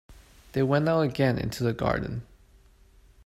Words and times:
They 0.53 0.63
went 0.63 0.89
out 0.89 1.01
again 1.01 1.37
into 1.37 1.63
the 1.63 1.73
garden. 1.73 2.23